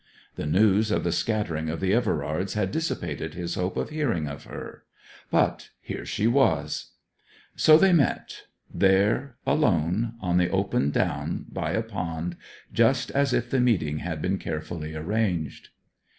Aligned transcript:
The 0.33 0.47
news 0.47 0.89
of 0.89 1.03
the 1.03 1.11
scattering 1.11 1.69
of 1.69 1.79
the 1.79 1.93
Everards 1.93 2.55
had 2.55 2.71
dissipated 2.71 3.35
his 3.35 3.53
hope 3.53 3.77
of 3.77 3.91
hearing 3.91 4.27
of 4.27 4.45
her; 4.45 4.81
but 5.29 5.69
here 5.79 6.07
she 6.07 6.25
was. 6.25 6.93
So 7.55 7.77
they 7.77 7.93
met 7.93 8.47
there, 8.73 9.35
alone, 9.45 10.15
on 10.19 10.37
the 10.39 10.49
open 10.49 10.89
down 10.89 11.45
by 11.49 11.73
a 11.73 11.83
pond, 11.83 12.35
just 12.73 13.11
as 13.11 13.31
if 13.31 13.51
the 13.51 13.59
meeting 13.59 13.99
had 13.99 14.23
been 14.23 14.39
carefully 14.39 14.95
arranged. 14.95 15.69